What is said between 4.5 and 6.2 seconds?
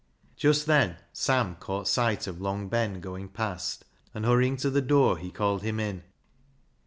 to the door, he called him in.